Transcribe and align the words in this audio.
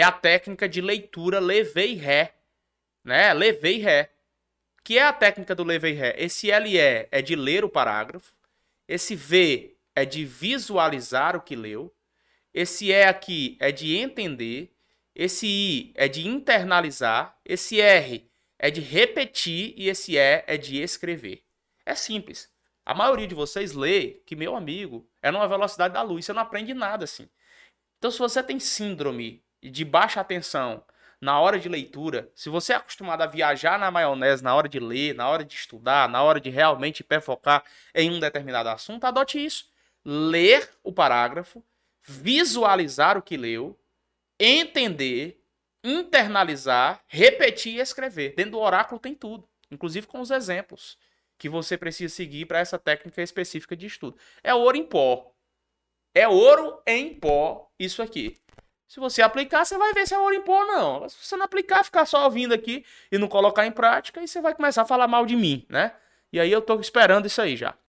é 0.00 0.02
a 0.02 0.12
técnica 0.12 0.68
de 0.68 0.80
leitura 0.80 1.40
levei 1.40 1.94
ré, 1.94 2.34
né? 3.04 3.32
Levei 3.32 3.78
ré. 3.78 4.10
Que 4.84 4.98
é 4.98 5.02
a 5.02 5.12
técnica 5.12 5.54
do 5.54 5.64
levei 5.64 5.92
ré? 5.92 6.14
Esse 6.16 6.50
LE 6.50 6.78
é 6.78 7.22
de 7.22 7.36
ler 7.36 7.64
o 7.64 7.68
parágrafo, 7.68 8.32
esse 8.86 9.14
V 9.14 9.76
é 9.94 10.04
de 10.04 10.24
visualizar 10.24 11.36
o 11.36 11.40
que 11.40 11.56
leu, 11.56 11.94
esse 12.54 12.90
E 12.90 13.02
aqui 13.04 13.56
é 13.60 13.70
de 13.70 13.96
entender, 13.96 14.72
esse 15.14 15.46
I 15.46 15.92
é 15.94 16.08
de 16.08 16.26
internalizar, 16.26 17.38
esse 17.44 17.80
R 17.80 18.30
é 18.58 18.70
de 18.70 18.80
repetir 18.80 19.74
e 19.76 19.88
esse 19.88 20.12
E 20.12 20.16
é 20.18 20.56
de 20.56 20.80
escrever. 20.80 21.44
É 21.84 21.94
simples. 21.94 22.50
A 22.86 22.94
maioria 22.94 23.26
de 23.26 23.34
vocês 23.34 23.72
lê 23.72 24.22
que, 24.24 24.34
meu 24.34 24.56
amigo, 24.56 25.06
é 25.20 25.30
numa 25.30 25.46
velocidade 25.46 25.92
da 25.92 26.02
luz. 26.02 26.24
Você 26.24 26.32
não 26.32 26.42
aprende 26.42 26.72
nada 26.72 27.04
assim. 27.04 27.28
Então, 27.98 28.10
se 28.10 28.18
você 28.18 28.42
tem 28.42 28.58
síndrome 28.58 29.44
de 29.62 29.84
baixa 29.84 30.20
atenção 30.20 30.84
na 31.20 31.40
hora 31.40 31.58
de 31.58 31.68
leitura, 31.68 32.30
se 32.34 32.48
você 32.48 32.72
é 32.72 32.76
acostumado 32.76 33.22
a 33.22 33.26
viajar 33.26 33.78
na 33.78 33.90
maionese 33.90 34.42
na 34.42 34.54
hora 34.54 34.68
de 34.68 34.78
ler, 34.78 35.14
na 35.14 35.28
hora 35.28 35.44
de 35.44 35.54
estudar, 35.54 36.08
na 36.08 36.22
hora 36.22 36.40
de 36.40 36.48
realmente 36.48 37.04
focar 37.20 37.64
em 37.94 38.10
um 38.10 38.20
determinado 38.20 38.68
assunto, 38.68 39.04
adote 39.04 39.44
isso. 39.44 39.68
Ler 40.04 40.70
o 40.82 40.92
parágrafo, 40.92 41.64
visualizar 42.00 43.18
o 43.18 43.22
que 43.22 43.36
leu, 43.36 43.76
entender, 44.38 45.42
internalizar, 45.82 47.02
repetir 47.08 47.74
e 47.74 47.80
escrever. 47.80 48.34
Dentro 48.36 48.52
do 48.52 48.60
oráculo 48.60 49.00
tem 49.00 49.14
tudo, 49.14 49.48
inclusive 49.70 50.06
com 50.06 50.20
os 50.20 50.30
exemplos 50.30 50.96
que 51.36 51.48
você 51.48 51.76
precisa 51.76 52.14
seguir 52.14 52.46
para 52.46 52.58
essa 52.58 52.78
técnica 52.78 53.22
específica 53.22 53.76
de 53.76 53.86
estudo. 53.86 54.16
É 54.42 54.54
ouro 54.54 54.76
em 54.76 54.84
pó. 54.84 55.32
É 56.14 56.26
ouro 56.26 56.82
em 56.86 57.14
pó 57.14 57.70
isso 57.78 58.02
aqui. 58.02 58.40
Se 58.88 58.98
você 58.98 59.20
aplicar, 59.20 59.66
você 59.66 59.76
vai 59.76 59.92
ver 59.92 60.08
se 60.08 60.14
é 60.14 60.18
ouro 60.18 60.34
em 60.34 60.42
pó 60.42 60.60
ou 60.60 60.66
não. 60.66 61.08
Se 61.10 61.16
você 61.22 61.36
não 61.36 61.44
aplicar, 61.44 61.84
ficar 61.84 62.06
só 62.06 62.24
ouvindo 62.24 62.54
aqui 62.54 62.84
e 63.12 63.18
não 63.18 63.28
colocar 63.28 63.66
em 63.66 63.70
prática, 63.70 64.18
aí 64.18 64.26
você 64.26 64.40
vai 64.40 64.54
começar 64.54 64.82
a 64.82 64.86
falar 64.86 65.06
mal 65.06 65.26
de 65.26 65.36
mim, 65.36 65.66
né? 65.68 65.92
E 66.32 66.40
aí 66.40 66.50
eu 66.50 66.62
tô 66.62 66.80
esperando 66.80 67.26
isso 67.26 67.40
aí 67.40 67.54
já. 67.54 67.74